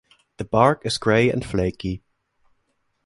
[0.37, 2.01] The bark is grey and flaky.